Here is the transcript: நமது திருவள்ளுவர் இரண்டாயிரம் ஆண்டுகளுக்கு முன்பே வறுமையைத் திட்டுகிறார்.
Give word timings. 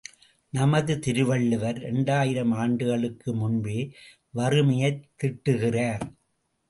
நமது 0.53 0.99
திருவள்ளுவர் 0.99 1.77
இரண்டாயிரம் 1.81 2.51
ஆண்டுகளுக்கு 2.51 3.33
முன்பே 3.33 3.77
வறுமையைத் 4.37 5.03
திட்டுகிறார். 5.23 6.05